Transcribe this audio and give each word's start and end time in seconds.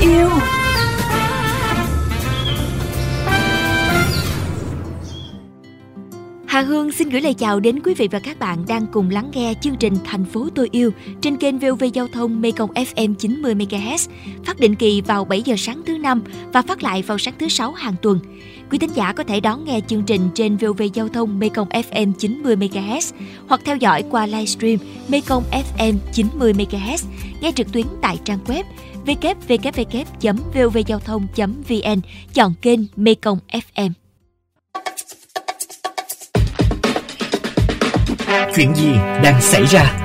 yêu 0.00 0.28
Hà 6.46 6.60
Hương 6.60 6.92
xin 6.92 7.08
gửi 7.08 7.20
lời 7.20 7.34
chào 7.34 7.60
đến 7.60 7.80
quý 7.84 7.94
vị 7.94 8.08
và 8.10 8.18
các 8.18 8.38
bạn 8.38 8.64
đang 8.68 8.86
cùng 8.92 9.10
lắng 9.10 9.30
nghe 9.34 9.54
chương 9.60 9.76
trình 9.76 9.94
Thành 10.04 10.24
phố 10.24 10.48
tôi 10.54 10.68
yêu 10.72 10.90
trên 11.20 11.36
kênh 11.36 11.58
VOV 11.58 11.84
Giao 11.94 12.08
thông 12.08 12.40
Mekong 12.40 12.70
FM 12.70 13.14
90 13.14 13.54
MHz, 13.54 14.08
phát 14.44 14.60
định 14.60 14.74
kỳ 14.74 15.00
vào 15.00 15.24
7 15.24 15.42
giờ 15.42 15.54
sáng 15.58 15.82
thứ 15.86 15.98
năm 15.98 16.22
và 16.52 16.62
phát 16.62 16.82
lại 16.82 17.02
vào 17.02 17.18
sáng 17.18 17.34
thứ 17.38 17.48
sáu 17.48 17.72
hàng 17.72 17.94
tuần. 18.02 18.18
Quý 18.70 18.78
thính 18.78 18.90
giả 18.94 19.12
có 19.12 19.24
thể 19.24 19.40
đón 19.40 19.64
nghe 19.64 19.80
chương 19.86 20.02
trình 20.02 20.28
trên 20.34 20.56
VOV 20.56 20.82
Giao 20.94 21.08
thông 21.08 21.38
Mekong 21.38 21.68
FM 21.68 22.12
90 22.12 22.56
MHz 22.56 23.12
hoặc 23.48 23.60
theo 23.64 23.76
dõi 23.76 24.04
qua 24.10 24.26
livestream 24.26 24.78
Mekong 25.08 25.44
FM 25.78 25.94
90 26.12 26.52
MHz, 26.52 27.04
nghe 27.40 27.52
trực 27.52 27.72
tuyến 27.72 27.86
tại 28.02 28.18
trang 28.24 28.38
web 28.46 28.64
www.vovgiao 29.06 30.98
thông.vn, 30.98 32.00
chọn 32.34 32.54
kênh 32.62 32.80
Mekong 32.96 33.38
FM. 33.52 33.90
Chuyện 38.56 38.74
gì 38.74 38.92
đang 39.22 39.40
xảy 39.40 39.64
ra? 39.64 39.96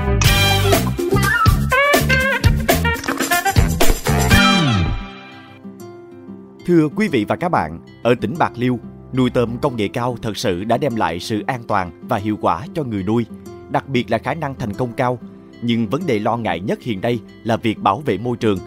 Thưa 6.66 6.88
quý 6.96 7.08
vị 7.08 7.24
và 7.28 7.36
các 7.36 7.48
bạn, 7.48 7.80
ở 8.02 8.14
tỉnh 8.20 8.34
Bạc 8.38 8.52
Liêu, 8.56 8.78
nuôi 9.12 9.30
tôm 9.30 9.58
công 9.62 9.76
nghệ 9.76 9.88
cao 9.88 10.16
thật 10.22 10.36
sự 10.36 10.64
đã 10.64 10.78
đem 10.78 10.96
lại 10.96 11.20
sự 11.20 11.42
an 11.46 11.62
toàn 11.68 11.90
và 12.08 12.16
hiệu 12.16 12.38
quả 12.40 12.66
cho 12.74 12.84
người 12.84 13.02
nuôi, 13.02 13.26
đặc 13.70 13.88
biệt 13.88 14.10
là 14.10 14.18
khả 14.18 14.34
năng 14.34 14.54
thành 14.54 14.72
công 14.72 14.92
cao. 14.92 15.18
Nhưng 15.62 15.88
vấn 15.88 16.06
đề 16.06 16.18
lo 16.18 16.36
ngại 16.36 16.60
nhất 16.60 16.82
hiện 16.82 17.00
nay 17.00 17.20
là 17.44 17.56
việc 17.56 17.78
bảo 17.78 18.00
vệ 18.00 18.18
môi 18.18 18.36
trường. 18.36 18.58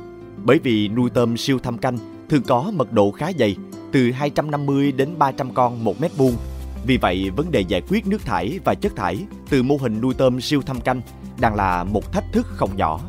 Bởi 0.50 0.60
vì 0.60 0.88
nuôi 0.88 1.10
tôm 1.10 1.38
siêu 1.38 1.60
thâm 1.60 1.78
canh 1.78 1.98
thường 2.30 2.42
có 2.48 2.72
mật 2.76 2.94
độ 2.94 3.12
khá 3.12 3.32
dày, 3.40 3.56
từ 3.92 4.12
250 4.12 4.92
đến 4.92 5.10
300 5.18 5.54
con 5.54 5.84
một 5.84 6.02
mét 6.02 6.18
vuông 6.18 6.34
vì 6.86 6.98
vậy, 6.98 7.30
vấn 7.36 7.52
đề 7.52 7.62
giải 7.62 7.82
quyết 7.90 8.08
nước 8.08 8.22
thải 8.26 8.60
và 8.66 8.74
chất 8.74 8.96
thải 8.96 9.18
từ 9.50 9.64
mô 9.64 9.78
hình 9.78 10.02
nuôi 10.02 10.14
tôm 10.14 10.42
siêu 10.42 10.62
thâm 10.62 10.82
canh 10.82 11.02
đang 11.40 11.56
là 11.56 11.84
một 11.84 12.12
thách 12.12 12.24
thức 12.34 12.46
không 12.48 12.78
nhỏ. 12.78 13.00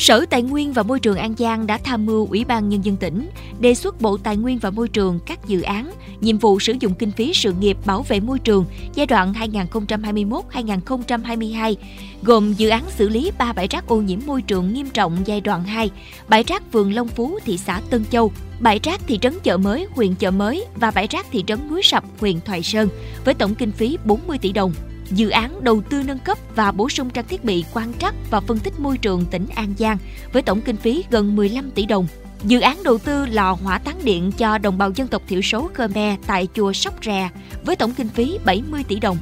Sở 0.00 0.24
Tài 0.30 0.42
nguyên 0.42 0.72
và 0.72 0.82
Môi 0.82 1.00
trường 1.00 1.16
An 1.16 1.34
Giang 1.38 1.66
đã 1.66 1.78
tham 1.78 2.06
mưu 2.06 2.26
Ủy 2.26 2.44
ban 2.44 2.68
Nhân 2.68 2.84
dân 2.84 2.96
tỉnh 2.96 3.30
đề 3.60 3.74
xuất 3.74 4.00
Bộ 4.00 4.16
Tài 4.16 4.36
nguyên 4.36 4.58
và 4.58 4.70
Môi 4.70 4.88
trường 4.88 5.20
các 5.26 5.46
dự 5.46 5.62
án, 5.62 5.90
nhiệm 6.20 6.38
vụ 6.38 6.60
sử 6.60 6.72
dụng 6.80 6.94
kinh 6.94 7.10
phí 7.10 7.32
sự 7.34 7.52
nghiệp 7.52 7.76
bảo 7.86 8.02
vệ 8.02 8.20
môi 8.20 8.38
trường 8.38 8.64
giai 8.94 9.06
đoạn 9.06 9.32
2021-2022, 9.32 11.74
gồm 12.22 12.52
dự 12.52 12.68
án 12.68 12.82
xử 12.96 13.08
lý 13.08 13.30
3 13.38 13.52
bãi 13.52 13.68
rác 13.68 13.86
ô 13.86 13.96
nhiễm 13.96 14.18
môi 14.26 14.42
trường 14.42 14.74
nghiêm 14.74 14.90
trọng 14.90 15.18
giai 15.24 15.40
đoạn 15.40 15.64
2, 15.64 15.90
bãi 16.28 16.42
rác 16.42 16.72
vườn 16.72 16.94
Long 16.94 17.08
Phú, 17.08 17.38
thị 17.44 17.58
xã 17.58 17.80
Tân 17.90 18.04
Châu, 18.10 18.32
bãi 18.60 18.80
rác 18.82 19.00
thị 19.06 19.18
trấn 19.18 19.38
Chợ 19.42 19.56
Mới, 19.56 19.86
huyện 19.94 20.14
Chợ 20.14 20.30
Mới 20.30 20.64
và 20.76 20.90
bãi 20.90 21.06
rác 21.06 21.26
thị 21.32 21.44
trấn 21.46 21.58
Núi 21.70 21.82
Sập, 21.82 22.04
huyện 22.20 22.40
Thoại 22.40 22.62
Sơn 22.62 22.88
với 23.24 23.34
tổng 23.34 23.54
kinh 23.54 23.72
phí 23.72 23.98
40 24.04 24.38
tỷ 24.38 24.52
đồng 24.52 24.72
dự 25.10 25.30
án 25.30 25.64
đầu 25.64 25.82
tư 25.90 26.02
nâng 26.06 26.18
cấp 26.18 26.38
và 26.54 26.72
bổ 26.72 26.88
sung 26.88 27.10
trang 27.10 27.24
thiết 27.28 27.44
bị 27.44 27.64
quan 27.74 27.92
trắc 27.98 28.14
và 28.30 28.40
phân 28.40 28.58
tích 28.58 28.80
môi 28.80 28.98
trường 28.98 29.24
tỉnh 29.30 29.46
An 29.54 29.74
Giang 29.78 29.98
với 30.32 30.42
tổng 30.42 30.60
kinh 30.60 30.76
phí 30.76 31.04
gần 31.10 31.36
15 31.36 31.70
tỷ 31.70 31.86
đồng. 31.86 32.06
Dự 32.44 32.60
án 32.60 32.82
đầu 32.82 32.98
tư 32.98 33.26
lò 33.26 33.56
hỏa 33.62 33.78
táng 33.78 33.98
điện 34.04 34.32
cho 34.32 34.58
đồng 34.58 34.78
bào 34.78 34.90
dân 34.90 35.08
tộc 35.08 35.22
thiểu 35.28 35.40
số 35.40 35.70
Khmer 35.74 36.18
tại 36.26 36.48
chùa 36.54 36.72
Sóc 36.72 36.94
Rè 37.04 37.30
với 37.64 37.76
tổng 37.76 37.94
kinh 37.94 38.08
phí 38.08 38.38
70 38.44 38.84
tỷ 38.88 39.00
đồng. 39.00 39.16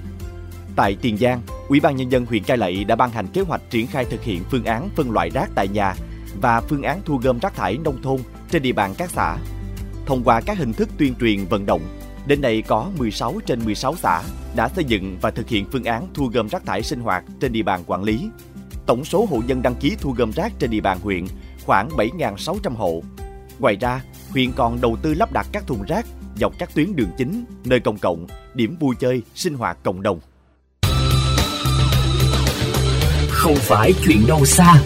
Tại 0.77 0.97
Tiền 1.01 1.17
Giang, 1.17 1.41
Ủy 1.69 1.81
ban 1.81 1.97
nhân 1.97 2.13
dân 2.13 2.27
huyện 2.27 2.43
Cai 2.43 2.57
Lậy 2.57 2.85
đã 2.85 2.97
ban 2.97 3.11
hành 3.11 3.27
kế 3.27 3.41
hoạch 3.41 3.71
triển 3.71 3.87
khai 3.87 4.05
thực 4.05 4.23
hiện 4.23 4.43
phương 4.51 4.65
án 4.65 4.89
phân 4.97 5.11
loại 5.11 5.31
rác 5.31 5.51
tại 5.55 5.69
nhà 5.69 5.95
và 6.41 6.61
phương 6.61 6.83
án 6.83 7.01
thu 7.05 7.21
gom 7.23 7.39
rác 7.39 7.55
thải 7.55 7.79
nông 7.79 8.03
thôn 8.03 8.21
trên 8.51 8.63
địa 8.63 8.73
bàn 8.73 8.95
các 8.99 9.11
xã. 9.11 9.37
Thông 10.07 10.25
qua 10.25 10.41
các 10.41 10.59
hình 10.59 10.73
thức 10.73 10.89
tuyên 10.99 11.15
truyền 11.21 11.45
vận 11.45 11.67
động, 11.67 11.81
Đến 12.29 12.41
nay 12.41 12.63
có 12.67 12.91
16 12.99 13.41
trên 13.47 13.65
16 13.65 13.97
xã 13.97 14.23
đã 14.57 14.69
xây 14.69 14.85
dựng 14.85 15.17
và 15.21 15.31
thực 15.31 15.49
hiện 15.49 15.65
phương 15.73 15.85
án 15.85 16.07
thu 16.15 16.31
gom 16.35 16.49
rác 16.49 16.67
thải 16.67 16.83
sinh 16.83 17.01
hoạt 17.01 17.25
trên 17.41 17.53
địa 17.53 17.63
bàn 17.63 17.83
quản 17.87 18.05
lý. 18.05 18.29
Tổng 18.87 19.05
số 19.05 19.27
hộ 19.31 19.41
dân 19.47 19.63
đăng 19.63 19.75
ký 19.75 19.97
thu 20.01 20.15
gom 20.19 20.31
rác 20.31 20.53
trên 20.59 20.71
địa 20.71 20.81
bàn 20.81 20.99
huyện 21.03 21.25
khoảng 21.67 21.89
7.600 21.89 22.75
hộ. 22.75 23.03
Ngoài 23.59 23.77
ra, 23.81 24.03
huyện 24.31 24.53
còn 24.53 24.81
đầu 24.81 24.97
tư 25.03 25.15
lắp 25.15 25.33
đặt 25.33 25.47
các 25.53 25.67
thùng 25.67 25.83
rác 25.89 26.07
dọc 26.41 26.53
các 26.59 26.75
tuyến 26.75 26.97
đường 26.97 27.11
chính, 27.19 27.45
nơi 27.65 27.81
công 27.81 27.99
cộng, 27.99 28.27
điểm 28.55 28.77
vui 28.81 28.95
chơi, 29.01 29.23
sinh 29.35 29.55
hoạt 29.55 29.79
cộng 29.83 30.03
đồng. 30.03 30.21
Không 33.29 33.57
phải 33.57 33.93
chuyện 34.05 34.27
đâu 34.27 34.45
xa, 34.45 34.83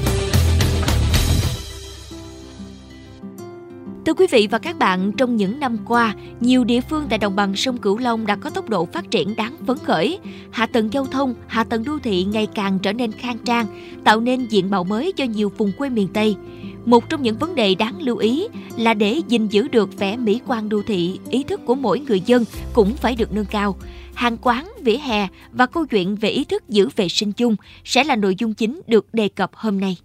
Thưa 4.06 4.14
quý 4.14 4.26
vị 4.30 4.48
và 4.50 4.58
các 4.58 4.78
bạn, 4.78 5.12
trong 5.12 5.36
những 5.36 5.60
năm 5.60 5.78
qua, 5.84 6.14
nhiều 6.40 6.64
địa 6.64 6.80
phương 6.80 7.06
tại 7.08 7.18
đồng 7.18 7.36
bằng 7.36 7.56
sông 7.56 7.76
Cửu 7.76 7.98
Long 7.98 8.26
đã 8.26 8.36
có 8.36 8.50
tốc 8.50 8.68
độ 8.68 8.84
phát 8.84 9.10
triển 9.10 9.36
đáng 9.36 9.56
phấn 9.66 9.78
khởi. 9.78 10.18
Hạ 10.50 10.66
tầng 10.66 10.92
giao 10.92 11.06
thông, 11.06 11.34
hạ 11.46 11.64
tầng 11.64 11.84
đô 11.84 11.98
thị 12.02 12.24
ngày 12.24 12.46
càng 12.54 12.78
trở 12.78 12.92
nên 12.92 13.12
khang 13.12 13.38
trang, 13.38 13.66
tạo 14.04 14.20
nên 14.20 14.46
diện 14.46 14.70
mạo 14.70 14.84
mới 14.84 15.12
cho 15.12 15.24
nhiều 15.24 15.52
vùng 15.58 15.72
quê 15.78 15.88
miền 15.88 16.08
Tây. 16.14 16.36
Một 16.84 17.08
trong 17.08 17.22
những 17.22 17.38
vấn 17.38 17.54
đề 17.54 17.74
đáng 17.74 18.02
lưu 18.02 18.16
ý 18.16 18.48
là 18.76 18.94
để 18.94 19.20
gìn 19.28 19.48
giữ 19.48 19.68
được 19.68 19.98
vẻ 19.98 20.16
mỹ 20.16 20.40
quan 20.46 20.68
đô 20.68 20.82
thị, 20.86 21.18
ý 21.30 21.42
thức 21.42 21.60
của 21.66 21.74
mỗi 21.74 22.00
người 22.00 22.20
dân 22.26 22.44
cũng 22.72 22.94
phải 22.94 23.16
được 23.16 23.32
nâng 23.32 23.46
cao. 23.50 23.76
Hàng 24.14 24.36
quán, 24.42 24.72
vỉa 24.80 24.98
hè 24.98 25.28
và 25.52 25.66
câu 25.66 25.86
chuyện 25.86 26.16
về 26.16 26.28
ý 26.28 26.44
thức 26.44 26.68
giữ 26.68 26.88
vệ 26.96 27.08
sinh 27.08 27.32
chung 27.32 27.56
sẽ 27.84 28.04
là 28.04 28.16
nội 28.16 28.34
dung 28.38 28.54
chính 28.54 28.80
được 28.86 29.14
đề 29.14 29.28
cập 29.28 29.50
hôm 29.54 29.80
nay 29.80 29.96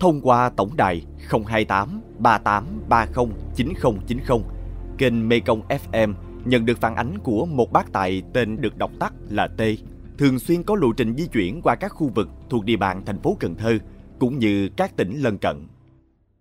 thông 0.00 0.20
qua 0.20 0.50
tổng 0.56 0.70
đài 0.76 1.02
028 1.46 2.00
38 2.18 2.64
30 2.88 3.26
9090, 3.56 4.38
kênh 4.98 5.28
Mekong 5.28 5.60
FM 5.68 6.14
nhận 6.44 6.66
được 6.66 6.78
phản 6.78 6.96
ánh 6.96 7.18
của 7.22 7.46
một 7.46 7.72
bác 7.72 7.92
tài 7.92 8.22
tên 8.34 8.60
được 8.60 8.78
đọc 8.78 8.90
tắt 9.00 9.12
là 9.30 9.48
T, 9.48 9.60
thường 10.18 10.38
xuyên 10.38 10.62
có 10.62 10.76
lộ 10.76 10.88
trình 10.96 11.14
di 11.14 11.26
chuyển 11.26 11.60
qua 11.62 11.74
các 11.74 11.88
khu 11.88 12.10
vực 12.14 12.28
thuộc 12.50 12.64
địa 12.64 12.76
bàn 12.76 13.02
thành 13.06 13.18
phố 13.18 13.36
Cần 13.40 13.54
Thơ 13.54 13.78
cũng 14.18 14.38
như 14.38 14.68
các 14.76 14.96
tỉnh 14.96 15.12
lân 15.22 15.38
cận. 15.38 15.56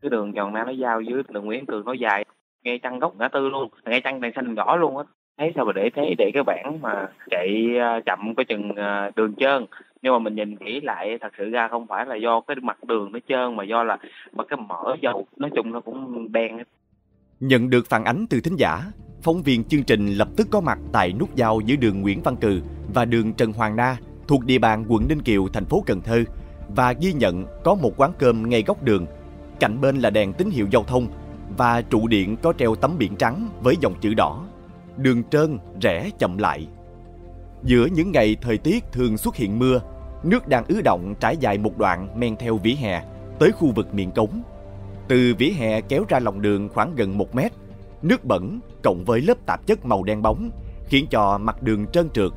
Cái 0.01 0.09
đường 0.09 0.31
vòng 0.31 0.53
Nam 0.53 0.67
nó 0.67 0.72
giao 0.72 1.01
với 1.06 1.23
đường 1.29 1.46
Nguyễn 1.46 1.66
Cường 1.66 1.85
nó 1.85 1.94
dài, 1.94 2.25
ngay 2.63 2.79
chân 2.84 3.00
gốc 3.00 3.16
ngã 3.19 3.28
tư 3.34 3.50
luôn, 3.50 3.69
ngay 3.85 4.01
chân 4.01 4.22
đèn 4.22 4.31
xanh 4.35 4.56
đỏ 4.56 4.75
luôn 4.75 4.97
á. 4.97 5.03
Thấy 5.37 5.51
sao 5.55 5.65
mà 5.65 5.71
để 5.75 5.89
thấy, 5.95 6.15
để 6.17 6.31
cái 6.33 6.43
bảng 6.43 6.79
mà 6.81 7.07
chạy 7.29 7.77
à, 7.79 7.99
chậm 8.05 8.35
có 8.35 8.43
chừng 8.43 8.71
à, 8.75 9.11
đường 9.15 9.33
trơn. 9.35 9.65
Nhưng 10.01 10.13
mà 10.13 10.19
mình 10.19 10.35
nhìn 10.35 10.57
kỹ 10.57 10.81
lại, 10.81 11.17
thật 11.21 11.33
sự 11.37 11.49
ra 11.49 11.67
không 11.67 11.87
phải 11.87 12.05
là 12.05 12.15
do 12.15 12.41
cái 12.41 12.55
mặt 12.61 12.83
đường 12.83 13.11
nó 13.11 13.19
trơn 13.27 13.55
mà 13.55 13.63
do 13.63 13.83
là, 13.83 13.97
mà 14.33 14.43
cái 14.43 14.59
mỡ 14.67 14.95
dầu 15.01 15.25
nói 15.37 15.49
chung 15.55 15.71
nó 15.71 15.81
cũng 15.81 16.31
đen. 16.31 16.57
Nhận 17.39 17.69
được 17.69 17.85
phản 17.89 18.05
ánh 18.05 18.25
từ 18.29 18.39
thính 18.41 18.55
giả, 18.55 18.81
phóng 19.21 19.41
viên 19.43 19.63
chương 19.63 19.83
trình 19.83 20.07
lập 20.07 20.27
tức 20.37 20.47
có 20.51 20.61
mặt 20.61 20.79
tại 20.93 21.13
nút 21.19 21.35
giao 21.35 21.59
giữa 21.65 21.75
đường 21.75 22.01
Nguyễn 22.01 22.21
Văn 22.21 22.35
Cừ 22.35 22.61
và 22.93 23.05
đường 23.05 23.33
Trần 23.33 23.53
Hoàng 23.53 23.75
Na 23.75 23.97
thuộc 24.27 24.45
địa 24.45 24.59
bàn 24.59 24.85
quận 24.87 25.03
Ninh 25.09 25.21
Kiều, 25.21 25.47
thành 25.53 25.65
phố 25.65 25.83
Cần 25.85 26.01
Thơ 26.01 26.23
và 26.75 26.93
ghi 27.01 27.13
nhận 27.13 27.45
có 27.63 27.75
một 27.75 27.91
quán 27.97 28.11
cơm 28.19 28.49
ngay 28.49 28.63
góc 28.67 28.83
đường. 28.83 29.05
Cạnh 29.59 29.81
bên 29.81 29.97
là 29.97 30.09
đèn 30.09 30.33
tín 30.33 30.49
hiệu 30.49 30.67
giao 30.71 30.83
thông 30.83 31.07
và 31.57 31.81
trụ 31.81 32.07
điện 32.07 32.35
có 32.41 32.53
treo 32.53 32.75
tấm 32.75 32.91
biển 32.99 33.15
trắng 33.15 33.49
với 33.61 33.75
dòng 33.81 33.93
chữ 34.01 34.13
đỏ 34.13 34.47
đường 34.97 35.24
trơn 35.24 35.58
rẽ 35.81 36.09
chậm 36.19 36.38
lại 36.38 36.68
Giữa 37.63 37.85
những 37.85 38.12
ngày 38.12 38.35
thời 38.41 38.58
tiết 38.58 38.84
thường 38.91 39.18
xuất 39.18 39.35
hiện 39.35 39.59
mưa, 39.59 39.81
nước 40.24 40.47
đang 40.47 40.66
ứ 40.68 40.81
động 40.81 41.16
trải 41.19 41.38
dài 41.38 41.58
một 41.58 41.78
đoạn 41.78 42.19
men 42.19 42.35
theo 42.38 42.58
vỉa 42.58 42.74
hè 42.74 43.03
tới 43.40 43.52
khu 43.52 43.72
vực 43.75 43.94
miệng 43.94 44.12
cống. 44.12 44.41
Từ 45.08 45.34
vỉa 45.38 45.50
hè 45.50 45.81
kéo 45.81 46.03
ra 46.09 46.19
lòng 46.19 46.41
đường 46.41 46.69
khoảng 46.69 46.96
gần 46.96 47.18
một 47.18 47.35
mét, 47.35 47.52
nước 48.02 48.26
bẩn 48.26 48.59
cộng 48.84 49.05
với 49.05 49.22
lớp 49.22 49.38
tạp 49.46 49.67
chất 49.67 49.85
màu 49.85 50.03
đen 50.03 50.22
bóng 50.22 50.49
khiến 50.85 51.05
cho 51.09 51.38
mặt 51.38 51.64
đường 51.64 51.88
trơn 51.88 52.09
trượt. 52.09 52.32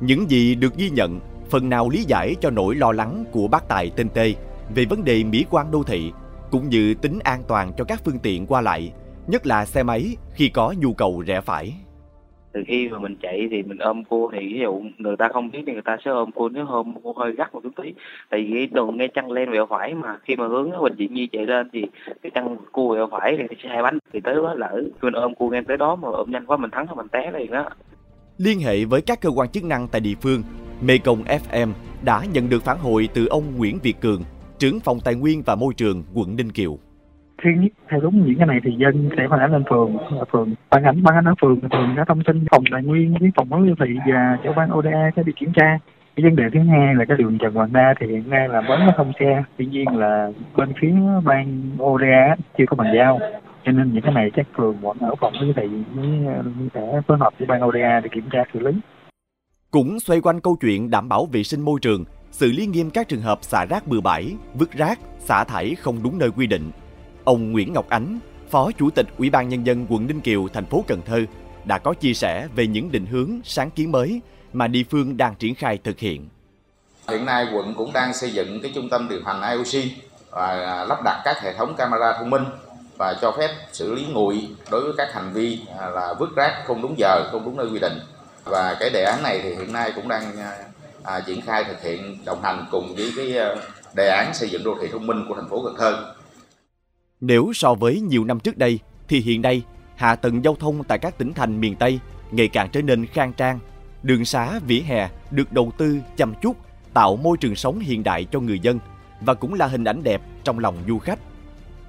Những 0.00 0.30
gì 0.30 0.54
được 0.54 0.76
ghi 0.76 0.90
nhận 0.90 1.20
phần 1.50 1.68
nào 1.68 1.88
lý 1.88 2.04
giải 2.04 2.34
cho 2.40 2.50
nỗi 2.50 2.74
lo 2.74 2.92
lắng 2.92 3.24
của 3.32 3.48
bác 3.48 3.68
tài 3.68 3.90
tên 3.96 4.08
Tê 4.08 4.34
về 4.74 4.84
vấn 4.84 5.04
đề 5.04 5.24
mỹ 5.24 5.44
quan 5.50 5.70
đô 5.70 5.82
thị 5.82 6.12
cũng 6.50 6.68
như 6.68 6.94
tính 6.94 7.18
an 7.24 7.42
toàn 7.48 7.72
cho 7.76 7.84
các 7.84 8.00
phương 8.04 8.18
tiện 8.18 8.46
qua 8.46 8.60
lại, 8.60 8.92
nhất 9.30 9.46
là 9.46 9.64
xe 9.64 9.82
máy 9.82 10.16
khi 10.34 10.48
có 10.48 10.74
nhu 10.78 10.92
cầu 10.92 11.22
rẽ 11.26 11.40
phải. 11.40 11.74
Từ 12.52 12.60
khi 12.66 12.88
mà 12.88 12.98
mình 12.98 13.16
chạy 13.22 13.48
thì 13.50 13.62
mình 13.62 13.78
ôm 13.78 14.04
cua 14.04 14.30
thì 14.32 14.38
ví 14.38 14.60
dụ 14.62 14.82
người 14.98 15.16
ta 15.16 15.28
không 15.32 15.50
biết 15.50 15.58
thì 15.66 15.72
người 15.72 15.82
ta 15.84 15.96
sẽ 16.04 16.10
ôm 16.10 16.32
cua. 16.32 16.48
Nếu 16.48 16.66
ôm 16.66 16.94
cua 17.02 17.12
hơi 17.12 17.32
gắt 17.32 17.54
một 17.54 17.60
chút 17.62 17.70
tí 17.82 17.94
tại 18.30 18.46
vì 18.50 18.66
đường 18.66 18.96
ngay 18.96 19.08
chân 19.08 19.30
lên 19.30 19.50
vẹo 19.50 19.66
phải 19.70 19.94
mà. 19.94 20.18
Khi 20.22 20.36
mà 20.36 20.48
hướng 20.48 20.70
Bình 20.82 20.94
Dị 20.98 21.08
Nhi 21.08 21.28
chạy 21.32 21.46
lên 21.46 21.68
thì 21.72 21.84
cái 22.22 22.30
chân 22.34 22.56
cua 22.72 22.94
vẹo 22.94 23.08
phải 23.10 23.36
thì 23.38 23.56
sẽ 23.62 23.68
hai 23.68 23.82
bánh 23.82 23.98
thì 24.12 24.20
tới 24.20 24.34
đó 24.34 24.54
lỡ. 24.54 24.82
Mình 25.02 25.14
ôm 25.14 25.34
cua 25.34 25.48
ngang 25.48 25.64
tới 25.64 25.76
đó 25.76 25.96
mà 25.96 26.08
ôm 26.08 26.30
nhanh 26.30 26.46
quá 26.46 26.56
mình 26.56 26.70
thắng 26.70 26.86
thì 26.86 26.94
mình 26.96 27.08
té 27.08 27.30
liền 27.38 27.50
đó. 27.50 27.68
Liên 28.38 28.60
hệ 28.60 28.84
với 28.84 29.00
các 29.00 29.20
cơ 29.20 29.30
quan 29.30 29.48
chức 29.48 29.64
năng 29.64 29.88
tại 29.88 30.00
địa 30.00 30.14
phương 30.20 30.42
Mekong 30.82 31.22
FM 31.24 31.68
đã 32.04 32.24
nhận 32.32 32.48
được 32.48 32.62
phản 32.62 32.78
hồi 32.78 33.08
từ 33.14 33.26
ông 33.26 33.44
Nguyễn 33.56 33.78
Việt 33.82 34.00
Cường 34.00 34.22
trưởng 34.58 34.80
phòng 34.80 34.98
tài 35.04 35.14
nguyên 35.14 35.42
và 35.46 35.54
môi 35.54 35.74
trường 35.74 36.04
quận 36.14 36.36
Ninh 36.36 36.52
Kiều 36.52 36.78
thứ 37.42 37.50
nhất 37.50 37.72
theo 37.88 38.00
đúng 38.00 38.26
những 38.26 38.38
cái 38.38 38.46
này 38.46 38.60
thì 38.64 38.70
dân 38.78 39.08
sẽ 39.16 39.26
phản 39.30 39.40
ánh 39.40 39.52
lên 39.52 39.64
phường. 39.70 39.96
Phường 40.32 40.54
phản 40.70 40.84
ánh 40.84 41.02
ban 41.02 41.14
anh 41.14 41.24
ở 41.24 41.34
phường 41.40 41.60
phường 41.60 41.94
đã 41.96 42.04
thông 42.08 42.22
tin 42.24 42.44
phòng 42.50 42.64
tài 42.72 42.82
nguyên, 42.82 43.16
với 43.20 43.30
phòng 43.36 43.48
quản 43.50 43.66
đô 43.66 43.74
thị 43.84 43.94
và 44.06 44.38
cho 44.44 44.52
ban 44.52 44.72
ODA 44.78 45.10
sẽ 45.16 45.22
đi 45.22 45.32
kiểm 45.36 45.52
tra. 45.52 45.78
Cái 46.16 46.24
vấn 46.24 46.36
đề 46.36 46.44
thứ 46.54 46.60
hai 46.60 46.94
là 46.94 47.04
cái 47.04 47.16
đường 47.16 47.38
Trần 47.38 47.54
Hoàng 47.54 47.72
đa 47.72 47.94
thì 48.00 48.06
hiện 48.06 48.30
nay 48.30 48.48
là 48.48 48.60
vẫn 48.68 48.80
có 48.86 48.92
thông 48.96 49.12
xe. 49.20 49.42
Tuy 49.56 49.66
nhiên 49.66 49.88
là 49.88 50.30
bên 50.56 50.72
phía 50.80 50.92
ban 51.24 51.70
ODA 51.82 52.36
chưa 52.58 52.64
có 52.66 52.76
bàn 52.76 52.94
giao. 52.96 53.18
Cho 53.64 53.72
nên 53.72 53.92
những 53.92 54.02
cái 54.02 54.14
này 54.14 54.30
chắc 54.36 54.46
phường 54.56 54.76
vẫn 54.80 54.96
ở 55.00 55.14
phòng 55.20 55.32
với 55.40 55.52
thị 55.56 55.68
mới 55.94 56.08
sẽ 56.74 57.00
phối 57.06 57.18
hợp 57.18 57.32
với 57.38 57.46
ban 57.46 57.64
ODA 57.64 58.00
để 58.00 58.08
kiểm 58.12 58.24
tra 58.30 58.44
xử 58.54 58.60
lý. 58.60 58.72
Cũng 59.70 60.00
xoay 60.00 60.20
quanh 60.20 60.40
câu 60.40 60.56
chuyện 60.60 60.90
đảm 60.90 61.08
bảo 61.08 61.26
vệ 61.32 61.42
sinh 61.42 61.60
môi 61.60 61.78
trường, 61.82 62.04
xử 62.30 62.52
lý 62.52 62.66
nghiêm 62.66 62.90
các 62.90 63.08
trường 63.08 63.20
hợp 63.20 63.38
xả 63.42 63.66
rác 63.70 63.86
bừa 63.86 64.00
bãi, 64.00 64.36
vứt 64.54 64.72
rác, 64.72 64.98
xả 65.18 65.44
thải 65.44 65.74
không 65.74 65.96
đúng 66.04 66.18
nơi 66.18 66.30
quy 66.30 66.46
định 66.46 66.70
ông 67.24 67.52
Nguyễn 67.52 67.72
Ngọc 67.72 67.88
Ánh 67.88 68.18
Phó 68.50 68.70
Chủ 68.78 68.90
tịch 68.90 69.06
Ủy 69.18 69.30
ban 69.30 69.48
Nhân 69.48 69.66
dân 69.66 69.86
quận 69.88 70.06
Ninh 70.06 70.20
Kiều, 70.20 70.48
thành 70.52 70.66
phố 70.66 70.84
Cần 70.86 71.02
Thơ 71.06 71.20
đã 71.64 71.78
có 71.78 71.94
chia 71.94 72.14
sẻ 72.14 72.48
về 72.54 72.66
những 72.66 72.92
định 72.92 73.06
hướng 73.06 73.40
sáng 73.44 73.70
kiến 73.70 73.92
mới 73.92 74.20
mà 74.52 74.68
địa 74.68 74.82
phương 74.90 75.16
đang 75.16 75.34
triển 75.34 75.54
khai 75.54 75.78
thực 75.84 75.98
hiện. 75.98 76.28
Hiện 77.08 77.24
nay 77.24 77.46
quận 77.54 77.74
cũng 77.74 77.92
đang 77.92 78.14
xây 78.14 78.30
dựng 78.30 78.60
cái 78.62 78.72
trung 78.74 78.88
tâm 78.88 79.08
điều 79.08 79.20
hành 79.24 79.58
IOC 79.58 79.84
và 80.30 80.84
lắp 80.88 80.98
đặt 81.04 81.22
các 81.24 81.42
hệ 81.42 81.52
thống 81.52 81.74
camera 81.76 82.18
thông 82.18 82.30
minh 82.30 82.44
và 82.96 83.14
cho 83.20 83.32
phép 83.38 83.48
xử 83.72 83.94
lý 83.94 84.06
nguội 84.12 84.48
đối 84.70 84.80
với 84.80 84.92
các 84.96 85.14
hành 85.14 85.32
vi 85.32 85.60
là 85.94 86.14
vứt 86.18 86.36
rác 86.36 86.62
không 86.66 86.82
đúng 86.82 86.94
giờ, 86.98 87.28
không 87.32 87.44
đúng 87.44 87.56
nơi 87.56 87.66
quy 87.72 87.78
định. 87.78 88.00
Và 88.44 88.76
cái 88.80 88.90
đề 88.90 89.04
án 89.04 89.22
này 89.22 89.40
thì 89.42 89.54
hiện 89.54 89.72
nay 89.72 89.92
cũng 89.96 90.08
đang 90.08 90.22
à, 91.02 91.20
triển 91.26 91.40
khai 91.40 91.64
thực 91.64 91.82
hiện 91.82 92.18
đồng 92.24 92.42
hành 92.42 92.66
cùng 92.70 92.94
với 92.96 93.12
cái 93.16 93.38
à, 93.38 93.54
đề 93.94 94.08
án 94.08 94.34
xây 94.34 94.48
dựng 94.48 94.64
đô 94.64 94.76
thị 94.80 94.88
thông 94.92 95.06
minh 95.06 95.24
của 95.28 95.34
thành 95.34 95.48
phố 95.48 95.62
Cần 95.64 95.74
Thơ. 95.78 96.14
Nếu 97.20 97.52
so 97.54 97.74
với 97.74 98.00
nhiều 98.00 98.24
năm 98.24 98.40
trước 98.40 98.58
đây 98.58 98.78
thì 99.08 99.20
hiện 99.20 99.42
nay 99.42 99.62
hạ 99.96 100.16
tầng 100.16 100.44
giao 100.44 100.54
thông 100.54 100.84
tại 100.84 100.98
các 100.98 101.18
tỉnh 101.18 101.32
thành 101.32 101.60
miền 101.60 101.76
Tây 101.76 102.00
ngày 102.30 102.48
càng 102.48 102.68
trở 102.72 102.82
nên 102.82 103.06
khang 103.06 103.32
trang, 103.32 103.58
đường 104.02 104.24
xá 104.24 104.60
vỉa 104.66 104.80
hè 104.80 105.08
được 105.30 105.52
đầu 105.52 105.72
tư 105.78 105.98
chăm 106.16 106.34
chút, 106.42 106.56
tạo 106.94 107.16
môi 107.16 107.36
trường 107.36 107.54
sống 107.56 107.78
hiện 107.78 108.02
đại 108.02 108.26
cho 108.32 108.40
người 108.40 108.58
dân 108.58 108.78
và 109.20 109.34
cũng 109.34 109.54
là 109.54 109.66
hình 109.66 109.84
ảnh 109.84 110.02
đẹp 110.02 110.22
trong 110.44 110.58
lòng 110.58 110.76
du 110.88 110.98
khách. 110.98 111.18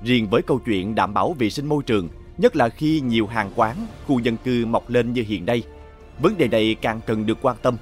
Riêng 0.04 0.30
với 0.30 0.42
câu 0.42 0.60
chuyện 0.66 0.96
đảm 0.96 1.14
bảo 1.14 1.34
vệ 1.34 1.50
sinh 1.50 1.66
môi 1.66 1.84
trường, 1.84 2.10
nhất 2.38 2.56
là 2.56 2.70
khi 2.70 3.02
nhiều 3.02 3.28
hàng 3.28 3.52
quán, 3.56 3.76
khu 4.08 4.20
dân 4.20 4.38
cư 4.38 4.66
mọc 4.66 4.90
lên 4.90 5.14
như 5.14 5.24
hiện 5.28 5.46
nay, 5.46 5.64
vấn 6.20 6.38
đề 6.38 6.48
này 6.48 6.76
càng 6.82 7.02
cần 7.06 7.26
được 7.26 7.38
quan 7.42 7.58
tâm. 7.62 7.78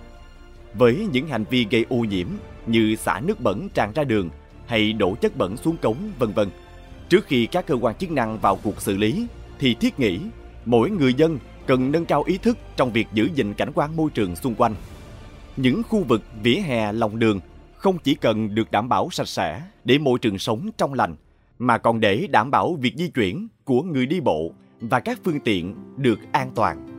Với 0.73 1.07
những 1.11 1.27
hành 1.27 1.45
vi 1.49 1.67
gây 1.69 1.85
ô 1.89 1.97
nhiễm 1.97 2.27
như 2.67 2.95
xả 2.95 3.21
nước 3.25 3.39
bẩn 3.39 3.69
tràn 3.73 3.91
ra 3.95 4.03
đường 4.03 4.29
hay 4.65 4.93
đổ 4.93 5.15
chất 5.21 5.37
bẩn 5.37 5.57
xuống 5.57 5.77
cống, 5.77 5.97
vân 6.19 6.31
vân. 6.31 6.49
Trước 7.09 7.25
khi 7.25 7.45
các 7.45 7.67
cơ 7.67 7.75
quan 7.75 7.95
chức 7.95 8.11
năng 8.11 8.39
vào 8.39 8.59
cuộc 8.63 8.81
xử 8.81 8.97
lý 8.97 9.27
thì 9.59 9.75
thiết 9.75 9.99
nghĩ 9.99 10.19
mỗi 10.65 10.89
người 10.89 11.13
dân 11.13 11.39
cần 11.67 11.91
nâng 11.91 12.05
cao 12.05 12.23
ý 12.23 12.37
thức 12.37 12.57
trong 12.75 12.91
việc 12.91 13.07
giữ 13.13 13.29
gìn 13.35 13.53
cảnh 13.53 13.71
quan 13.75 13.95
môi 13.95 14.09
trường 14.09 14.35
xung 14.35 14.55
quanh. 14.55 14.75
Những 15.57 15.81
khu 15.83 16.03
vực 16.03 16.21
vỉa 16.43 16.55
hè 16.55 16.91
lòng 16.91 17.19
đường 17.19 17.39
không 17.75 17.97
chỉ 17.97 18.15
cần 18.15 18.55
được 18.55 18.71
đảm 18.71 18.89
bảo 18.89 19.09
sạch 19.11 19.27
sẽ 19.27 19.61
để 19.85 19.97
môi 19.97 20.19
trường 20.19 20.37
sống 20.37 20.69
trong 20.77 20.93
lành, 20.93 21.15
mà 21.59 21.77
còn 21.77 21.99
để 21.99 22.27
đảm 22.29 22.51
bảo 22.51 22.75
việc 22.75 22.93
di 22.95 23.07
chuyển 23.07 23.47
của 23.63 23.81
người 23.81 24.05
đi 24.05 24.19
bộ 24.19 24.51
và 24.79 24.99
các 24.99 25.19
phương 25.23 25.39
tiện 25.39 25.75
được 25.97 26.19
an 26.31 26.51
toàn. 26.55 26.98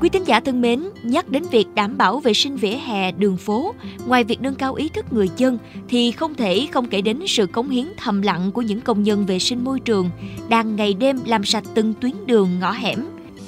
Quý 0.00 0.08
tín 0.08 0.24
giả 0.24 0.40
thân 0.40 0.60
mến, 0.60 0.84
nhắc 1.02 1.28
đến 1.28 1.42
việc 1.50 1.66
đảm 1.74 1.98
bảo 1.98 2.20
vệ 2.20 2.34
sinh 2.34 2.56
vỉa 2.56 2.76
hè, 2.86 3.12
đường 3.12 3.36
phố, 3.36 3.74
ngoài 4.06 4.24
việc 4.24 4.40
nâng 4.40 4.54
cao 4.54 4.74
ý 4.74 4.88
thức 4.88 5.12
người 5.12 5.28
dân 5.36 5.58
thì 5.88 6.12
không 6.12 6.34
thể 6.34 6.68
không 6.72 6.86
kể 6.86 7.00
đến 7.00 7.20
sự 7.26 7.46
cống 7.46 7.68
hiến 7.70 7.86
thầm 7.96 8.22
lặng 8.22 8.52
của 8.52 8.62
những 8.62 8.80
công 8.80 9.02
nhân 9.02 9.26
vệ 9.26 9.38
sinh 9.38 9.64
môi 9.64 9.80
trường 9.80 10.10
đang 10.48 10.76
ngày 10.76 10.94
đêm 10.94 11.20
làm 11.26 11.44
sạch 11.44 11.64
từng 11.74 11.94
tuyến 12.00 12.12
đường 12.26 12.58
ngõ 12.60 12.72
hẻm. 12.72 12.98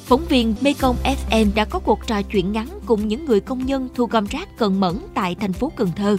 Phóng 0.04 0.24
viên 0.28 0.54
Mekong 0.60 0.96
FM 1.04 1.46
đã 1.54 1.64
có 1.64 1.78
cuộc 1.78 2.06
trò 2.06 2.22
chuyện 2.22 2.52
ngắn 2.52 2.68
cùng 2.86 3.08
những 3.08 3.24
người 3.24 3.40
công 3.40 3.66
nhân 3.66 3.88
thu 3.94 4.06
gom 4.06 4.26
rác 4.26 4.58
cần 4.58 4.80
mẫn 4.80 4.98
tại 5.14 5.34
thành 5.34 5.52
phố 5.52 5.72
Cần 5.76 5.88
Thơ. 5.96 6.16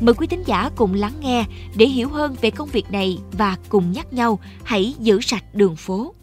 Mời 0.00 0.14
quý 0.14 0.26
tín 0.26 0.42
giả 0.46 0.70
cùng 0.76 0.94
lắng 0.94 1.14
nghe 1.20 1.44
để 1.76 1.86
hiểu 1.86 2.08
hơn 2.08 2.36
về 2.40 2.50
công 2.50 2.68
việc 2.68 2.90
này 2.92 3.18
và 3.32 3.56
cùng 3.68 3.92
nhắc 3.92 4.12
nhau 4.12 4.38
hãy 4.64 4.94
giữ 4.98 5.20
sạch 5.20 5.44
đường 5.54 5.76
phố 5.76 6.14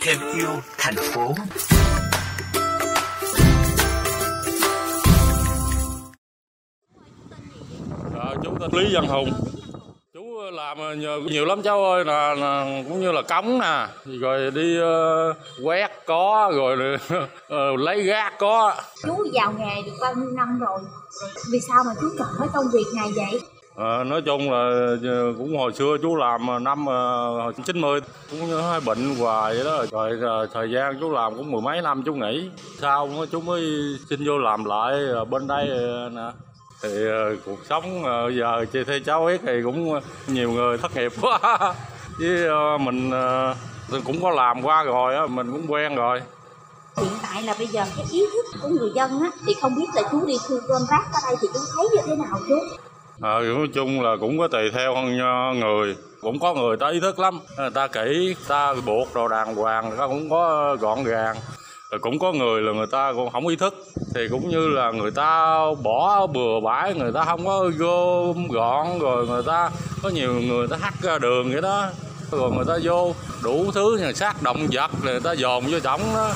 thêm 0.00 0.18
yêu 0.34 0.48
thành 0.78 0.94
phố. 0.96 1.34
À, 8.20 8.34
chú 8.44 8.50
tên 8.60 8.70
Lý 8.72 8.94
Văn 8.94 9.08
Hùng. 9.08 9.32
Chú 10.14 10.22
làm 10.52 11.00
nhiều, 11.00 11.20
nhiều 11.20 11.44
lắm 11.44 11.62
cháu 11.62 11.84
ơi 11.84 12.04
là, 12.04 12.34
là 12.34 12.82
cũng 12.88 13.00
như 13.00 13.12
là 13.12 13.22
cống 13.22 13.58
nè 13.58 13.86
rồi 14.04 14.50
đi 14.50 14.78
uh, 14.80 15.36
quét 15.64 15.90
có 16.06 16.52
rồi 16.54 16.94
uh, 16.94 17.78
lấy 17.78 18.02
gác 18.02 18.38
có. 18.38 18.74
Chú 19.02 19.26
vào 19.32 19.52
nghề 19.58 19.82
được 19.82 19.96
bao 20.00 20.14
nhiêu 20.14 20.30
năm 20.30 20.58
rồi 20.58 20.78
vì 21.52 21.60
sao 21.68 21.84
mà 21.86 21.92
chú 22.00 22.06
chọn 22.18 22.28
cái 22.38 22.48
công 22.54 22.64
việc 22.72 22.86
này 22.96 23.08
vậy 23.16 23.40
À, 23.76 24.04
nói 24.04 24.22
chung 24.22 24.50
là 24.50 24.58
ờ, 25.02 25.32
cũng 25.38 25.58
hồi 25.58 25.72
xưa 25.72 25.96
chú 26.02 26.16
làm 26.16 26.46
ờ, 26.46 26.58
năm 26.58 26.86
hồi 26.86 27.52
90 27.66 28.00
cũng 28.30 28.40
hơi 28.50 28.80
bệnh 28.80 29.16
hoài 29.16 29.54
vậy 29.54 29.64
đó. 29.64 29.84
Rồi 29.90 30.18
thời 30.54 30.70
gian 30.70 30.96
chú 31.00 31.10
làm 31.10 31.36
cũng 31.36 31.50
mười 31.50 31.62
mấy 31.62 31.82
năm 31.82 32.02
chú 32.06 32.14
nghỉ. 32.14 32.50
Sau 32.80 33.08
chú 33.32 33.40
mới 33.40 33.62
xin 34.10 34.26
vô 34.26 34.38
làm 34.38 34.64
lại 34.64 34.92
bên 35.30 35.46
đây 35.46 35.68
nè. 36.12 36.30
Thì 36.82 36.90
cuộc 37.46 37.58
sống 37.68 38.02
giờ 38.36 38.64
chị 38.72 38.84
thấy 38.84 39.00
cháu 39.00 39.26
biết 39.26 39.40
thì 39.46 39.62
cũng 39.64 40.00
nhiều 40.26 40.50
người 40.50 40.78
thất 40.78 40.96
nghiệp 40.96 41.12
quá. 41.20 41.38
Với 42.18 42.48
mình 42.78 43.10
cũng 44.04 44.22
có 44.22 44.30
làm 44.30 44.62
qua 44.62 44.82
rồi 44.82 45.16
á 45.16 45.26
mình 45.26 45.52
cũng 45.52 45.72
quen 45.72 45.94
rồi. 45.94 46.20
Hiện 46.96 47.12
tại 47.22 47.42
là 47.42 47.54
bây 47.58 47.66
giờ 47.66 47.84
cái 47.96 48.06
ý 48.10 48.26
thức 48.32 48.58
của 48.62 48.68
người 48.68 48.90
dân 48.94 49.20
á 49.20 49.30
thì 49.46 49.54
không 49.60 49.74
biết 49.74 49.86
là 49.94 50.02
chú 50.12 50.26
đi 50.26 50.34
thu 50.48 50.56
gom 50.66 50.82
rác 50.90 51.04
ở 51.12 51.20
đây 51.26 51.36
thì 51.40 51.48
chú 51.54 51.60
thấy 51.76 51.86
như 51.94 52.02
thế 52.06 52.16
nào 52.16 52.40
chú? 52.48 52.54
À, 53.20 53.40
nói 53.40 53.68
chung 53.74 54.02
là 54.02 54.16
cũng 54.20 54.38
có 54.38 54.48
tùy 54.48 54.70
theo 54.74 54.94
người. 55.54 55.96
Cũng 56.20 56.38
có 56.38 56.54
người 56.54 56.76
ta 56.76 56.88
ý 56.88 57.00
thức 57.00 57.18
lắm. 57.18 57.40
Người 57.58 57.70
ta 57.70 57.86
kỹ 57.86 58.34
ta 58.48 58.74
buộc 58.86 59.14
đồ 59.14 59.28
đàng 59.28 59.54
hoàng 59.54 59.88
người 59.88 59.98
ta 59.98 60.06
cũng 60.06 60.30
có 60.30 60.76
gọn 60.80 61.04
gàng. 61.04 61.36
Rồi 61.90 61.98
cũng 62.00 62.18
có 62.18 62.32
người 62.32 62.62
là 62.62 62.72
người 62.72 62.86
ta 62.92 63.12
cũng 63.12 63.30
không 63.30 63.46
ý 63.46 63.56
thức. 63.56 63.74
Thì 64.14 64.20
cũng 64.30 64.48
như 64.48 64.68
là 64.68 64.90
người 64.90 65.10
ta 65.10 65.58
bỏ 65.82 66.26
bừa 66.26 66.60
bãi 66.64 66.94
người 66.94 67.12
ta 67.12 67.24
không 67.24 67.46
có 67.46 67.70
gom 67.78 68.48
gọn 68.48 68.98
rồi 68.98 69.26
người 69.26 69.42
ta 69.46 69.70
có 70.02 70.08
nhiều 70.08 70.32
người 70.32 70.68
ta 70.68 70.76
hắt 70.80 70.94
ra 71.02 71.18
đường 71.18 71.52
vậy 71.52 71.62
đó. 71.62 71.86
Rồi 72.30 72.50
người 72.50 72.64
ta 72.68 72.74
vô 72.82 73.14
đủ 73.42 73.70
thứ 73.74 73.98
như 74.00 74.12
sát 74.12 74.42
động 74.42 74.66
vật 74.72 74.90
người 75.04 75.20
ta 75.20 75.32
dồn 75.32 75.64
vô 75.70 75.80
trọng 75.80 76.00
đó. 76.14 76.30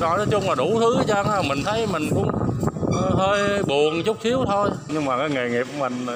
Rồi 0.00 0.16
nói 0.16 0.26
chung 0.30 0.48
là 0.48 0.54
đủ 0.54 0.80
thứ 0.80 0.96
cho 1.08 1.42
mình 1.48 1.62
thấy 1.64 1.86
mình 1.92 2.08
cũng 2.14 2.28
hơi 3.16 3.62
buồn 3.62 4.02
chút 4.02 4.16
xíu 4.22 4.44
thôi. 4.46 4.70
Nhưng 4.88 5.04
mà 5.04 5.18
cái 5.18 5.30
nghề 5.30 5.50
nghiệp 5.50 5.66
của 5.72 5.88
mình 5.88 6.06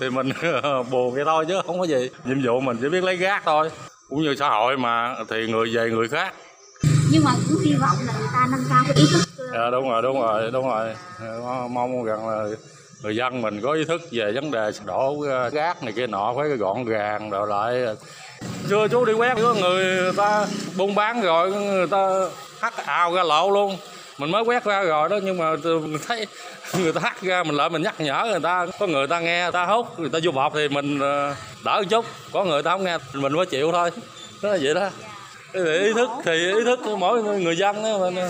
thì 0.00 0.10
mình 0.10 0.32
buồn 0.90 1.14
vậy 1.14 1.24
thôi 1.24 1.44
chứ 1.48 1.60
không 1.66 1.78
có 1.78 1.84
gì. 1.84 2.10
Nhiệm 2.24 2.42
vụ 2.44 2.60
mình 2.60 2.76
chỉ 2.80 2.88
biết 2.88 3.04
lấy 3.04 3.16
gác 3.16 3.42
thôi. 3.44 3.70
Cũng 4.08 4.22
như 4.22 4.34
xã 4.38 4.48
hội 4.48 4.76
mà 4.76 5.16
thì 5.30 5.46
người 5.46 5.76
về 5.76 5.90
người 5.90 6.08
khác. 6.08 6.34
Nhưng 7.10 7.24
mà 7.24 7.30
cũng 7.48 7.58
hy 7.64 7.74
vọng 7.74 7.96
là 8.06 8.12
người 8.18 8.28
ta 8.32 8.46
nâng 8.50 8.64
cao 8.70 8.82
cái 8.86 8.96
ý 8.96 9.04
thức 9.12 9.48
à, 9.52 9.70
đúng 9.70 9.90
rồi 9.90 10.02
đúng 10.02 10.20
rồi 10.20 10.50
đúng 10.50 10.68
rồi. 10.68 10.94
Mong 11.68 12.04
rằng 12.04 12.28
là 12.28 12.44
người 13.02 13.16
dân 13.16 13.42
mình 13.42 13.60
có 13.60 13.72
ý 13.72 13.84
thức 13.84 14.02
về 14.10 14.32
vấn 14.34 14.50
đề 14.50 14.70
đổ 14.84 15.16
gác 15.52 15.82
này 15.82 15.92
kia 15.92 16.06
nọ 16.06 16.34
phải 16.36 16.48
gọn 16.48 16.84
gàng 16.84 17.30
rồi 17.30 17.48
lại. 17.48 17.96
Xưa 18.68 18.88
chú 18.88 19.04
đi 19.04 19.12
quét 19.12 19.34
có 19.42 19.54
người 19.54 20.12
ta 20.12 20.46
buôn 20.76 20.94
bán 20.94 21.22
rồi 21.22 21.52
người 21.52 21.86
ta 21.86 22.08
hắt 22.60 22.86
ào 22.86 23.14
ra 23.14 23.22
lộ 23.22 23.50
luôn 23.50 23.76
mình 24.18 24.30
mới 24.30 24.42
quét 24.42 24.64
ra 24.64 24.82
rồi 24.82 25.08
đó 25.08 25.18
nhưng 25.22 25.38
mà 25.38 25.56
mình 25.64 25.98
thấy 26.06 26.26
người 26.78 26.92
ta 26.92 27.00
hắt 27.00 27.22
ra 27.22 27.42
mình 27.42 27.56
lại 27.56 27.70
mình 27.70 27.82
nhắc 27.82 28.00
nhở 28.00 28.26
người 28.30 28.40
ta. 28.40 28.66
Có 28.78 28.86
người 28.86 29.06
ta 29.06 29.20
nghe 29.20 29.42
người 29.42 29.52
ta 29.52 29.64
hút 29.64 30.00
người 30.00 30.10
ta 30.10 30.18
vô 30.22 30.32
bọc 30.32 30.52
thì 30.54 30.68
mình 30.68 30.98
ờ, 30.98 31.34
đỡ 31.64 31.76
một 31.80 31.88
chút. 31.90 32.04
Có 32.32 32.44
người 32.44 32.62
ta 32.62 32.70
không 32.70 32.84
nghe 32.84 32.98
mình 33.14 33.32
phải 33.36 33.46
chịu 33.46 33.72
thôi. 33.72 33.90
Đó 34.42 34.48
là 34.48 34.58
vậy 34.62 34.74
đó. 34.74 34.90
Thì 35.54 35.78
ý 35.78 35.92
thức 35.92 36.10
thì 36.24 36.32
ý 36.32 36.64
thức 36.64 36.80
mỗi 36.98 37.22
người 37.22 37.56
dân 37.56 37.82
đó. 37.82 37.98
Mình 37.98 38.24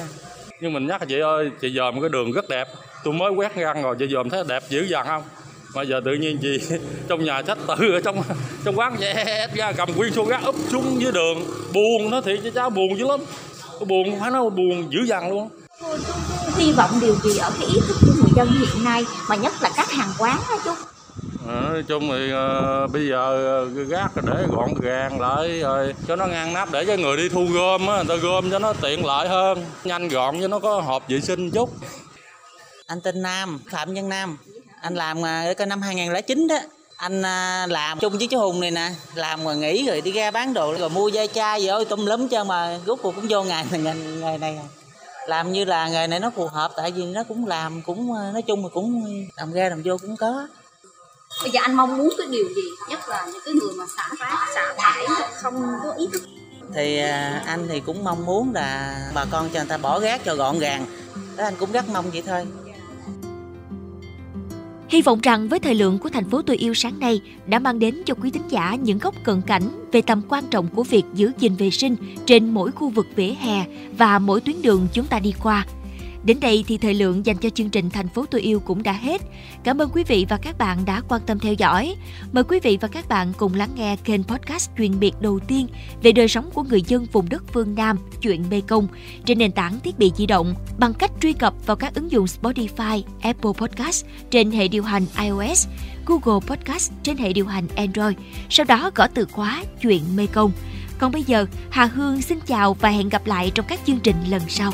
nhưng 0.61 0.73
mình 0.73 0.87
nhắc 0.87 1.03
chị 1.09 1.21
ơi 1.21 1.51
chị 1.61 1.73
dòm 1.77 2.01
cái 2.01 2.09
đường 2.09 2.33
rất 2.33 2.49
đẹp. 2.49 2.69
Tôi 3.05 3.15
mới 3.15 3.31
quét 3.31 3.57
răng 3.57 3.83
rồi 3.83 3.97
chị 3.99 4.07
dòm 4.11 4.31
thấy 4.31 4.45
đẹp 4.49 4.63
dữ 4.69 4.83
dằn 4.83 5.07
không? 5.07 5.23
Mà 5.75 5.83
giờ 5.83 6.01
tự 6.05 6.13
nhiên 6.13 6.39
chị 6.43 6.61
trong 7.09 7.25
nhà 7.25 7.43
sách 7.47 7.59
tự 7.69 7.93
ở 7.93 8.01
trong 8.01 8.23
trong 8.65 8.79
quán 8.79 8.97
dẹt 9.01 9.51
ra 9.55 9.73
cầm 9.73 9.93
quyên 9.93 10.13
xô 10.13 10.25
gác 10.25 10.43
úp 10.45 10.55
xuống 10.71 11.01
dưới 11.01 11.13
đường. 11.13 11.45
Buồn 11.73 12.11
nó 12.11 12.21
thiệt 12.21 12.41
cho 12.45 12.51
cháu 12.51 12.71
buồn 12.71 12.99
dữ 12.99 13.07
lắm. 13.09 13.21
Buồn 13.87 14.21
phải 14.21 14.31
nó 14.31 14.49
buồn 14.49 14.93
dữ 14.93 14.99
dằn 15.07 15.31
luôn 15.31 15.49
hy 16.57 16.73
vọng 16.73 16.91
điều 17.01 17.15
gì 17.25 17.39
ở 17.39 17.51
cái 17.59 17.69
ý 17.69 17.81
thức 17.89 17.97
của 18.01 18.13
người 18.17 18.33
dân 18.37 18.49
hiện 18.49 18.85
nay 18.85 19.05
mà 19.29 19.37
nhất 19.37 19.53
là 19.61 19.71
các 19.77 19.91
hàng 19.91 20.13
quán 20.19 20.41
đó 20.51 20.57
chú? 20.65 20.71
Nói 21.47 21.83
chung 21.89 22.09
thì 22.11 22.33
uh, 22.33 22.93
bây 22.93 23.09
giờ 23.09 23.63
uh, 23.63 23.89
gác 23.89 24.11
để 24.17 24.47
gọn 24.49 24.75
gàng 24.81 25.21
lại 25.21 25.61
rồi 25.61 25.95
cho 26.09 26.17
nó 26.17 26.27
ngăn 26.27 26.53
nắp 26.53 26.71
để 26.73 26.85
cho 26.85 26.97
người 26.97 27.17
đi 27.17 27.29
thu 27.29 27.47
gom 27.53 27.87
á 27.87 27.97
người 27.97 28.05
ta 28.09 28.15
gom 28.17 28.51
cho 28.51 28.59
nó 28.59 28.73
tiện 28.73 29.07
lợi 29.07 29.29
hơn 29.29 29.65
nhanh 29.85 30.09
gọn 30.09 30.41
cho 30.41 30.49
nó 30.49 30.59
có 30.59 30.81
hộp 30.81 31.09
vệ 31.09 31.21
sinh 31.21 31.51
chút. 31.51 31.71
Anh 32.87 33.01
tên 33.01 33.23
Nam 33.23 33.61
Phạm 33.71 33.95
Nhân 33.95 34.09
Nam. 34.09 34.39
Anh 34.83 34.95
làm 34.95 35.23
cái 35.59 35.67
năm 35.67 35.83
2009 35.83 36.47
đó. 36.49 36.59
Anh 36.97 37.23
làm 37.71 37.99
chung 37.99 38.19
với 38.19 38.27
chú 38.27 38.39
hùng 38.39 38.61
này 38.61 38.71
nè 38.71 38.91
làm 39.15 39.45
rồi 39.45 39.57
nghỉ 39.57 39.87
rồi 39.87 40.01
đi 40.01 40.13
ra 40.13 40.31
bán 40.31 40.55
đồ 40.55 40.75
rồi 40.79 40.91
mua 40.91 41.09
dây 41.09 41.29
chai 41.35 41.63
gì 41.63 41.67
ơi 41.67 41.85
tùm 41.85 42.07
lum 42.07 42.29
cho 42.29 42.45
mà 42.45 42.79
rút 42.87 42.99
cuộc 43.03 43.15
cũng 43.15 43.27
vô 43.29 43.43
ngày 43.43 43.65
ngày, 43.71 43.95
ngày 44.21 44.39
này 44.39 44.59
làm 45.27 45.53
như 45.53 45.65
là 45.65 45.89
nghề 45.89 46.07
này 46.07 46.21
nó 46.21 46.31
phù 46.31 46.47
hợp 46.47 46.73
tại 46.77 46.93
vì 46.93 47.05
nó 47.05 47.23
cũng 47.29 47.47
làm 47.47 47.83
cũng 47.83 48.15
à, 48.15 48.31
nói 48.33 48.43
chung 48.43 48.63
là 48.63 48.69
cũng 48.75 49.05
làm 49.37 49.53
ra 49.53 49.69
làm 49.69 49.83
vô 49.85 49.97
cũng 50.03 50.17
có. 50.17 50.49
Bây 51.43 51.51
giờ 51.51 51.61
anh 51.63 51.75
mong 51.75 51.99
muốn 51.99 52.15
cái 52.19 52.27
điều 52.31 52.49
gì 52.49 52.63
nhất 52.89 53.09
là 53.09 53.27
những 53.33 53.43
cái 53.45 53.55
người 53.55 53.73
mà 53.77 53.85
xả 53.97 54.09
rác 54.19 54.47
xả 54.55 54.75
thải 54.79 55.07
không 55.43 55.63
có 55.85 55.93
ý 55.93 56.09
thức? 56.13 56.23
Thì 56.75 56.99
à, 56.99 57.43
anh 57.47 57.69
thì 57.69 57.81
cũng 57.81 58.05
mong 58.05 58.27
muốn 58.27 58.53
là 58.55 58.97
bà 59.15 59.25
con 59.31 59.49
cho 59.49 59.61
người 59.61 59.69
ta 59.69 59.77
bỏ 59.77 60.01
rác 60.01 60.25
cho 60.25 60.35
gọn 60.35 60.59
gàng. 60.59 60.87
Đó 61.37 61.45
anh 61.45 61.55
cũng 61.59 61.73
rất 61.73 61.89
mong 61.89 62.11
vậy 62.11 62.23
thôi 62.27 62.47
Hy 64.93 65.03
vọng 65.03 65.21
rằng 65.23 65.49
với 65.49 65.59
thời 65.59 65.75
lượng 65.75 65.99
của 65.99 66.09
thành 66.09 66.31
phố 66.31 66.43
tôi 66.43 66.57
yêu 66.57 66.75
sáng 66.75 67.01
nay 67.01 67.21
đã 67.47 67.59
mang 67.59 67.79
đến 67.79 68.03
cho 68.07 68.15
quý 68.15 68.31
thính 68.31 68.49
giả 68.49 68.77
những 68.83 68.99
góc 68.99 69.15
cận 69.25 69.43
cảnh 69.43 69.63
về 69.93 70.03
tầm 70.03 70.23
quan 70.29 70.45
trọng 70.51 70.69
của 70.69 70.83
việc 70.83 71.03
giữ 71.15 71.33
gìn 71.39 71.55
vệ 71.55 71.71
sinh 71.71 71.97
trên 72.27 72.51
mỗi 72.51 72.73
khu 72.73 72.89
vực 72.89 73.07
vỉa 73.17 73.35
hè 73.41 73.65
và 73.99 74.19
mỗi 74.19 74.41
tuyến 74.41 74.63
đường 74.63 74.87
chúng 74.93 75.07
ta 75.07 75.19
đi 75.19 75.35
qua. 75.43 75.67
Đến 76.25 76.41
đây 76.41 76.65
thì 76.69 76.79
thời 76.79 76.95
lượng 76.95 77.27
dành 77.27 77.37
cho 77.37 77.49
chương 77.51 77.71
trình 77.71 77.91
Thành 77.91 78.09
phố 78.09 78.27
tôi 78.31 78.41
yêu 78.41 78.61
cũng 78.61 78.83
đã 78.83 78.93
hết. 78.93 79.23
Cảm 79.65 79.79
ơn 79.79 79.91
quý 79.93 80.05
vị 80.05 80.27
và 80.29 80.37
các 80.37 80.59
bạn 80.59 80.85
đã 80.85 81.03
quan 81.09 81.21
tâm 81.27 81.39
theo 81.39 81.53
dõi. 81.53 81.97
Mời 82.33 82.45
quý 82.45 82.61
vị 82.61 82.79
và 82.81 82.89
các 82.89 83.09
bạn 83.09 83.33
cùng 83.37 83.55
lắng 83.55 83.71
nghe 83.75 83.97
kênh 84.05 84.25
podcast 84.25 84.71
chuyên 84.79 85.01
biệt 85.01 85.13
đầu 85.21 85.39
tiên 85.39 85.67
về 86.03 86.13
đời 86.13 86.29
sống 86.29 86.51
của 86.55 86.63
người 86.63 86.83
dân 86.83 87.07
vùng 87.13 87.29
đất 87.29 87.43
phương 87.53 87.75
Nam, 87.75 87.99
chuyện 88.21 88.45
Mê 88.51 88.61
Công 88.61 88.89
trên 89.25 89.39
nền 89.39 89.53
tảng 89.53 89.81
thiết 89.81 89.99
bị 89.99 90.13
di 90.17 90.27
động 90.27 90.55
bằng 90.79 90.95
cách 90.95 91.11
truy 91.21 91.33
cập 91.33 91.55
vào 91.67 91.77
các 91.77 91.95
ứng 91.95 92.11
dụng 92.11 92.25
Spotify, 92.25 93.03
Apple 93.21 93.53
Podcast 93.59 94.07
trên 94.31 94.51
hệ 94.51 94.69
điều 94.69 94.83
hành 94.83 95.07
iOS, 95.21 95.69
Google 96.07 96.47
Podcast 96.47 96.93
trên 97.03 97.17
hệ 97.17 97.33
điều 97.33 97.47
hành 97.47 97.67
Android. 97.77 98.17
Sau 98.51 98.67
đó 98.67 98.91
gõ 98.95 99.07
từ 99.15 99.25
khóa 99.25 99.63
chuyện 99.81 100.03
Mê 100.17 100.27
Công. 100.27 100.53
Còn 100.99 101.13
bây 101.13 101.23
giờ, 101.23 101.47
Hà 101.71 101.85
Hương 101.85 102.23
xin 102.23 102.39
chào 102.47 102.75
và 102.75 102.89
hẹn 102.89 103.09
gặp 103.09 103.27
lại 103.27 103.53
trong 103.55 103.67
các 103.69 103.81
chương 103.87 103.99
trình 103.99 104.17
lần 104.31 104.43
sau. 104.49 104.73